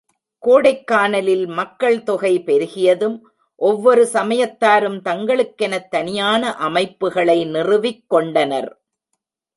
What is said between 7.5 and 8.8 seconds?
நிறுவிக்கொண்டனர்.